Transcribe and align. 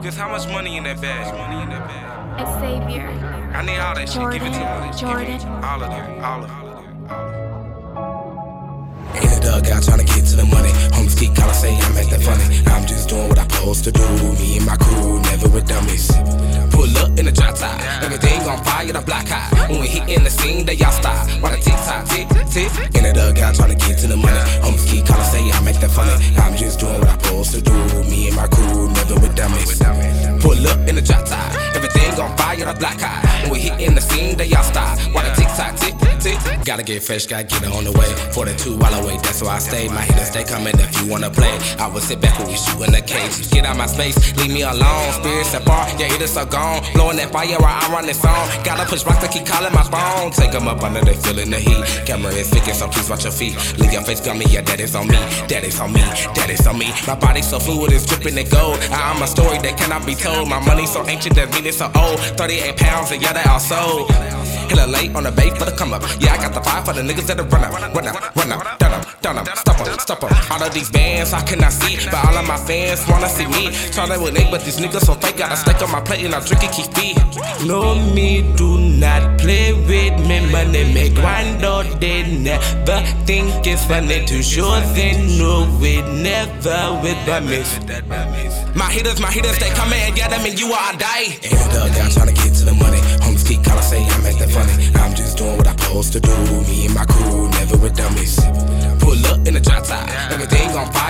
Lucas, 0.00 0.16
how 0.16 0.30
much 0.30 0.48
money 0.48 0.78
in 0.78 0.84
that 0.84 0.98
bag? 0.98 1.28
Money 1.36 1.60
in 1.60 1.68
that 1.68 1.86
bag. 1.86 2.48
Xavier. 2.56 3.04
I 3.52 3.60
need 3.60 3.76
all 3.76 3.94
that 3.94 4.08
shit. 4.08 4.32
Give 4.32 4.40
it 4.40 4.56
to 4.56 4.64
me. 4.80 4.96
Jordan, 4.96 5.26
Give 5.26 5.34
it. 5.36 5.40
Jordan. 5.44 5.62
All 5.62 5.82
of 5.82 5.90
them. 5.92 6.24
All 6.24 6.40
of 6.40 6.48
them. 6.48 6.70
In 9.12 9.28
the 9.28 9.40
dugout 9.44 9.82
trying 9.84 10.00
to 10.00 10.08
get 10.08 10.24
to 10.24 10.36
the 10.40 10.48
money. 10.48 10.72
Homies 10.96 11.20
keep 11.20 11.36
calling, 11.36 11.52
say 11.52 11.76
I'm 11.76 11.92
acting 12.00 12.24
funny. 12.24 12.64
I'm 12.72 12.86
just 12.86 13.10
doing 13.10 13.28
what 13.28 13.38
I'm 13.38 13.50
supposed 13.50 13.84
to 13.84 13.92
do. 13.92 14.08
Me 14.40 14.56
and 14.56 14.64
my 14.64 14.78
crew, 14.78 15.20
never 15.20 15.50
with 15.50 15.68
dummies. 15.68 16.08
Pull 16.72 16.96
up 16.96 17.18
in 17.20 17.28
the 17.28 17.32
drop 17.32 17.56
top. 17.56 17.76
Everything 18.00 18.40
on 18.48 18.64
fire, 18.64 18.90
the 18.90 19.02
block 19.02 19.28
high. 19.28 19.52
When 19.68 19.82
we 19.82 19.86
hit 19.86 20.08
in 20.08 20.24
the 20.24 20.30
scene, 20.30 20.64
they 20.64 20.80
y'all 20.80 20.92
stop. 20.92 21.28
While 21.44 21.52
the 21.52 21.60
tick 21.60 21.76
tock, 21.84 22.08
tick, 22.08 22.24
tick. 22.48 22.72
In 22.96 23.04
the 23.04 23.12
dugout 23.12 23.54
trying 23.54 23.69
Pull 30.60 30.68
up 30.68 30.88
in 30.88 30.94
the 30.94 31.00
drop 31.00 31.24
top. 31.24 31.54
Everything 31.74 32.20
on 32.20 32.36
fire, 32.36 32.66
the 32.66 32.74
block 32.74 33.00
high. 33.00 33.44
When 33.44 33.52
we 33.52 33.60
hit 33.60 33.80
in 33.80 33.94
the 33.94 34.00
scene, 34.02 34.36
they 34.36 34.52
all 34.52 34.62
stop. 34.62 34.98
While 35.12 35.24
the 35.24 35.34
tick 35.34 35.48
tock, 35.56 35.74
tick, 35.76 35.94
Gotta 36.20 36.82
get 36.82 37.02
fresh, 37.02 37.24
gotta 37.26 37.44
get 37.44 37.62
it 37.62 37.72
on 37.72 37.84
the 37.84 37.92
way. 37.92 38.12
42 38.32 38.76
while 38.76 38.92
I 38.92 39.00
wait, 39.04 39.22
that's 39.22 39.40
why 39.42 39.56
I 39.56 39.58
stay. 39.58 39.88
My 39.88 40.02
hitters, 40.02 40.30
they 40.30 40.44
coming 40.44 40.76
if 40.76 40.92
you 41.00 41.10
wanna 41.10 41.30
play. 41.30 41.56
I 41.78 41.88
will 41.88 42.00
sit 42.00 42.20
back 42.20 42.38
when 42.38 42.48
we 42.48 42.56
shoot 42.56 42.76
in 42.84 42.92
the 42.92 43.00
cage. 43.00 43.50
Get 43.50 43.64
out 43.64 43.78
my 43.78 43.86
space, 43.86 44.36
leave 44.36 44.52
me 44.52 44.62
alone. 44.62 45.12
Spirits 45.14 45.54
apart, 45.54 45.98
your 45.98 46.08
hitters 46.08 46.36
are 46.36 46.44
gone. 46.44 46.84
Blowing 46.92 47.16
that 47.16 47.32
fire 47.32 47.56
while 47.56 47.72
I 47.72 47.88
run 47.90 48.04
this 48.04 48.20
song. 48.20 48.48
Gotta 48.64 48.84
push 48.84 49.04
rocks 49.06 49.24
to 49.24 49.28
keep 49.32 49.46
calling 49.46 49.72
my 49.72 49.82
phone. 49.82 50.30
Take 50.30 50.52
them 50.52 50.68
up 50.68 50.82
under, 50.82 51.00
they 51.00 51.14
feeling 51.14 51.48
the 51.48 51.56
heat. 51.56 52.04
Camera 52.04 52.32
is 52.32 52.50
fixing, 52.50 52.74
so 52.74 52.88
please 52.88 53.08
watch 53.08 53.24
your 53.24 53.32
feet. 53.32 53.56
Leave 53.78 53.92
your 53.92 54.02
face 54.02 54.20
gummy, 54.20 54.44
yeah, 54.50 54.60
that 54.60 54.78
is 54.78 54.94
on 54.94 55.08
me. 55.08 55.16
That 55.48 55.64
is 55.64 55.80
on 55.80 55.90
me, 55.90 56.04
that 56.36 56.50
is 56.50 56.66
on 56.66 56.76
me. 56.76 56.92
My 57.06 57.14
body 57.14 57.40
so 57.40 57.58
fluid, 57.58 57.92
it's 57.92 58.04
dripping 58.04 58.36
in 58.36 58.46
gold. 58.50 58.78
I'm 58.92 59.22
a 59.22 59.26
story 59.26 59.56
that 59.64 59.78
cannot 59.78 60.04
be 60.04 60.14
told. 60.14 60.50
My 60.50 60.60
money 60.66 60.84
so 60.84 61.00
ancient, 61.08 61.34
that 61.36 61.48
mean 61.54 61.64
it's 61.64 61.78
so 61.78 61.90
old. 61.96 62.20
38 62.36 62.76
pounds, 62.76 63.10
and 63.10 63.22
yeah, 63.22 63.32
they 63.32 63.48
all 63.48 63.58
sold. 63.58 64.10
Hella 64.70 64.86
late 64.86 65.16
on 65.16 65.24
the 65.24 65.32
bait 65.32 65.56
for 65.56 65.64
the 65.64 65.72
come 65.72 65.92
up. 65.92 66.09
Yeah, 66.18 66.34
I 66.34 66.36
got 66.38 66.54
the 66.54 66.60
fire 66.60 66.82
for 66.84 66.92
the 66.92 67.02
niggas 67.02 67.26
that'll 67.26 67.46
run 67.46 67.64
up, 67.64 67.72
run 67.72 68.06
up, 68.08 68.36
run 68.36 68.52
up, 68.52 68.78
done 68.78 68.92
up, 68.92 69.20
done 69.22 69.38
up, 69.38 69.48
stop 69.56 69.80
up, 69.80 70.00
stop 70.00 70.24
up. 70.24 70.50
All 70.50 70.62
of 70.62 70.74
these 70.74 70.90
bands 70.90 71.32
I 71.32 71.42
cannot 71.42 71.72
see, 71.72 71.96
but 72.10 72.24
all 72.26 72.36
of 72.36 72.46
my 72.46 72.56
fans 72.56 73.06
wanna 73.08 73.28
see 73.28 73.46
me. 73.46 73.68
Tryna 73.94 74.22
with 74.22 74.34
Nate, 74.34 74.50
but 74.50 74.64
these 74.64 74.78
niggas 74.78 75.06
so 75.06 75.14
fake. 75.14 75.36
Got 75.36 75.52
a 75.52 75.56
steak 75.56 75.80
on 75.82 75.90
my 75.92 76.00
plate 76.00 76.24
and 76.24 76.34
I 76.34 76.40
drink 76.44 76.64
it, 76.64 76.72
keep 76.72 76.92
feed. 76.94 77.16
No, 77.66 77.94
me 78.14 78.42
do 78.56 78.78
not 78.78 79.38
play 79.38 79.72
with 79.72 80.16
me. 80.26 80.40
Money 80.50 80.92
make 80.92 81.14
grind 81.14 81.64
all 81.64 81.84
day. 81.98 82.22
Never 82.24 83.00
think 83.24 83.66
it's 83.66 83.84
funny 83.84 84.24
to 84.26 84.42
sure 84.42 84.80
they 84.94 85.12
know 85.38 85.68
it. 85.80 86.04
Never 86.22 87.00
with 87.02 87.20
that 87.26 87.44
miss. 87.44 87.78
My 88.74 88.90
hitters, 88.90 89.20
my 89.20 89.30
hitters, 89.30 89.58
they 89.58 89.70
come 89.70 89.92
in 89.92 90.00
and 90.00 90.16
get 90.16 90.30
them 90.30 90.44
and 90.44 90.58
you 90.58 90.72
are 90.72 90.92
die. 90.96 91.38
In 91.42 91.50
the 91.50 91.68
dugout 91.72 92.12
trying 92.12 92.28
to 92.28 92.34
get 92.34 92.54
to 92.54 92.64
the 92.64 92.74
money. 92.74 92.98
Homies 93.22 93.46
keep 93.46 93.62
calling, 93.64 93.79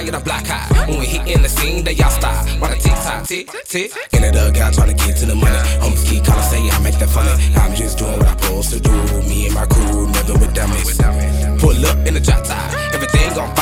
On 0.00 0.06
fire, 0.06 0.12
the 0.12 0.24
block 0.24 0.46
high. 0.46 0.88
When 0.88 0.98
we 0.98 1.06
hit 1.06 1.28
in 1.28 1.42
the 1.42 1.48
scene, 1.48 1.84
they 1.84 1.94
all 2.00 2.10
stop. 2.10 2.48
While 2.58 2.70
the 2.70 2.76
tick 2.76 2.92
tock, 2.92 3.26
tick, 3.26 3.50
tick. 3.66 3.92
In 4.12 4.22
the 4.22 4.32
dugout 4.32 4.72
trying 4.72 4.96
to 4.96 5.04
get 5.04 5.16
to 5.18 5.26
the 5.26 5.34
money. 5.34 5.58
Homies 5.82 6.08
keep 6.08 6.24
calling, 6.24 6.42
say 6.44 6.70
I'm 6.70 6.86
acting 6.86 7.08
funny. 7.08 7.32
I'm 7.56 7.74
just 7.74 7.98
doing 7.98 8.16
what 8.18 8.28
I'm 8.28 8.38
supposed 8.38 8.72
to 8.72 8.80
do. 8.80 8.89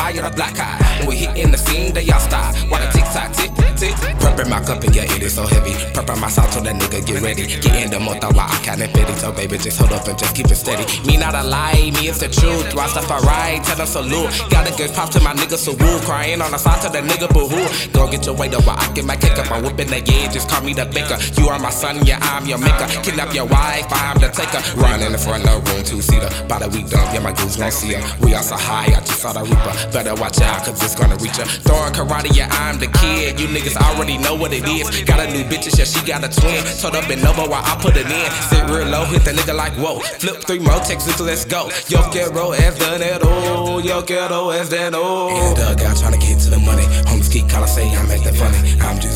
Fire, 0.08 0.22
the 0.22 0.30
block 0.34 0.56
high. 0.56 0.98
When 1.00 1.08
we 1.08 1.16
hit 1.16 1.36
in 1.36 1.50
the 1.50 1.58
scene, 1.58 1.92
they 1.92 2.08
all 2.08 2.20
stop. 2.20 2.54
While 2.70 2.80
the 2.80 2.88
tick 2.96 3.04
tock, 3.12 3.28
tick, 3.36 3.52
tick. 3.76 3.92
Prepping 4.16 4.48
my 4.48 4.64
cup 4.64 4.82
and 4.82 4.94
yeah, 4.96 5.04
it 5.04 5.22
is 5.22 5.34
so 5.34 5.44
heavy. 5.44 5.72
Prepping 5.92 6.20
my 6.20 6.28
salt 6.28 6.48
so 6.48 6.60
that 6.60 6.74
nigga 6.74 7.04
get 7.04 7.20
ready. 7.20 7.44
Get 7.60 7.76
in 7.76 7.90
the 7.90 8.00
month 8.00 8.24
while 8.24 8.48
I 8.48 8.56
fit 8.64 9.08
it. 9.08 9.18
So 9.20 9.32
baby, 9.32 9.58
just 9.58 9.78
hold 9.78 9.92
up 9.92 10.08
and 10.08 10.18
just 10.18 10.34
keep 10.34 10.46
it 10.46 10.56
steady. 10.56 10.84
Me 11.06 11.16
not 11.16 11.34
a 11.34 11.42
lie, 11.42 11.92
me 11.92 12.08
it's 12.08 12.20
the 12.20 12.28
truth. 12.28 12.72
I 12.76 12.86
stuff 12.88 13.10
alright? 13.10 13.62
Tell 13.64 13.76
them 13.76 13.86
salute. 13.86 14.32
Gotta 14.48 14.72
give 14.76 14.94
pop 14.94 15.10
to 15.10 15.20
my 15.20 15.34
nigga 15.34 15.56
so 15.56 15.72
woo. 15.72 16.00
Crying 16.00 16.40
on 16.40 16.52
the 16.52 16.58
side 16.58 16.80
to 16.82 16.88
the 16.88 17.04
nigga 17.04 17.28
boo 17.28 17.48
hoo. 17.48 17.68
Go 17.92 18.10
get 18.10 18.24
your 18.24 18.34
weight 18.34 18.54
up 18.54 18.66
while 18.66 18.78
I 18.78 18.90
get 18.94 19.04
my 19.04 19.16
kick 19.16 19.36
up. 19.38 19.50
I'm 19.50 19.62
whipping 19.62 19.88
the 19.88 20.00
yeah, 20.00 20.32
just 20.32 20.48
call 20.48 20.62
me 20.62 20.72
the 20.72 20.86
baker. 20.86 21.18
You 21.36 21.48
are 21.48 21.58
my 21.58 21.70
son, 21.70 22.04
yeah, 22.06 22.18
I'm 22.22 22.46
your 22.46 22.58
maker. 22.58 22.86
Kidnap 23.04 23.34
your 23.34 23.46
wife, 23.46 23.86
I'm 23.90 24.18
the 24.18 24.28
taker. 24.28 24.62
Run 24.80 25.02
in 25.02 25.12
the 25.12 25.18
front 25.18 25.44
of 25.44 25.64
the 25.64 25.72
room, 25.72 25.84
two 25.84 26.00
seater. 26.00 26.30
By 26.48 26.60
the 26.60 26.68
week 26.70 26.88
done, 26.88 27.12
yeah, 27.12 27.20
my 27.20 27.32
goose 27.32 27.56
gon' 27.56 27.70
see 27.70 27.92
her. 27.92 28.02
We 28.24 28.32
are 28.32 28.38
also 28.38 28.56
high, 28.56 28.88
I 28.96 29.00
just 29.04 29.20
saw 29.20 29.32
the 29.32 29.44
reaper. 29.44 29.74
Better 29.98 30.14
watch 30.14 30.40
out, 30.40 30.64
cause 30.64 30.80
it's 30.80 30.94
gonna 30.94 31.16
reach 31.16 31.38
her. 31.38 31.44
Throwing 31.66 31.92
karate, 31.92 32.30
yeah, 32.30 32.46
I'm 32.52 32.78
the 32.78 32.86
kid. 32.86 33.40
You 33.40 33.48
niggas 33.48 33.74
already 33.74 34.16
know 34.16 34.36
what 34.36 34.52
it 34.52 34.62
is. 34.62 35.02
Got 35.02 35.18
a 35.18 35.26
new 35.26 35.42
bitches, 35.42 35.76
yeah, 35.76 35.86
she 35.86 35.98
got 36.06 36.22
a 36.22 36.30
twin. 36.30 36.62
Told 36.78 36.94
up 36.94 37.10
and 37.10 37.18
over 37.26 37.42
while 37.50 37.66
I 37.66 37.74
put 37.82 37.96
it 37.96 38.06
in. 38.06 38.30
Sit 38.46 38.62
real 38.70 38.86
low, 38.86 39.04
hit 39.06 39.24
the 39.24 39.32
nigga 39.32 39.56
like 39.56 39.72
whoa. 39.74 39.98
Flip 40.22 40.36
three 40.46 40.60
more 40.60 40.78
texts, 40.86 41.18
let's 41.18 41.44
go. 41.44 41.68
Yo 41.88 41.98
quiero 42.12 42.52
es 42.52 42.78
dinero, 42.78 43.80
yo 43.80 44.02
quiero 44.02 44.50
es 44.50 44.68
dinero. 44.68 45.30
In 45.34 45.54
the 45.54 45.66
uh, 45.66 45.74
dugout 45.74 45.98
trying 45.98 46.12
to 46.12 46.18
get 46.18 46.38
to 46.46 46.50
the 46.50 46.60
money. 46.60 46.86
Homies 47.10 47.28
keep 47.32 47.48
calling, 47.48 47.66
say 47.66 47.90
I'm 47.90 48.08
acting 48.08 48.34
funny. 48.34 48.78
I'm 48.78 49.00
just 49.00 49.07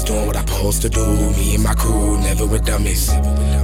supposed 0.62 0.82
to 0.82 0.88
do. 0.88 1.04
Me 1.36 1.54
and 1.56 1.64
my 1.64 1.74
crew, 1.74 2.18
never 2.20 2.46
with 2.46 2.64
dummies. 2.64 3.10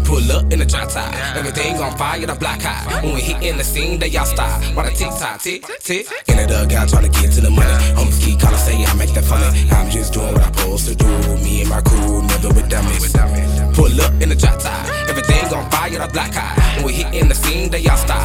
Pull 0.04 0.32
up 0.32 0.52
in 0.52 0.58
the 0.58 0.66
drop 0.66 0.88
top. 0.88 1.14
Everything 1.36 1.78
on 1.78 1.96
fire, 1.96 2.26
the 2.26 2.34
block 2.34 2.60
high. 2.60 3.02
When 3.04 3.14
we 3.14 3.20
hit 3.20 3.40
in 3.42 3.56
the 3.56 3.62
scene, 3.62 4.00
they 4.00 4.08
y'all 4.08 4.24
stop. 4.24 4.60
While 4.74 4.86
the 4.86 4.90
tick 4.90 5.10
tock, 5.20 5.40
tick, 5.40 5.62
tick. 5.78 6.06
In 6.26 6.36
the 6.36 6.46
dugout 6.46 6.88
trying 6.88 7.06
to 7.08 7.12
get 7.20 7.30
to 7.34 7.40
the 7.40 7.50
money. 7.50 7.70
Homies 7.94 8.20
keep 8.24 8.40
calling, 8.40 8.58
say 8.58 8.84
I'm 8.84 9.00
acting 9.00 9.22
funny. 9.22 9.46
I'm 9.70 9.88
just 9.90 10.12
doing 10.12 10.32
what 10.34 10.42
I'm 10.42 10.54
supposed 10.54 10.88
to 10.88 10.94
do. 10.96 11.10
Me 11.44 11.60
and 11.60 11.70
my 11.70 11.80
crew, 11.82 12.22
never 12.22 12.48
with 12.48 12.68
dummies. 12.68 13.12
Pull 13.78 13.94
up 14.00 14.12
in 14.20 14.28
the 14.28 14.34
drop 14.34 14.58
top. 14.58 14.82
Everything 15.08 15.44
on 15.54 15.70
fire, 15.70 15.90
the 15.90 16.08
block 16.12 16.34
high. 16.34 16.58
When 16.76 16.86
we 16.86 16.92
hit 16.94 17.14
in 17.14 17.28
the 17.28 17.34
scene, 17.34 17.70
they 17.70 17.78
y'all 17.78 17.96
stop. 17.96 18.17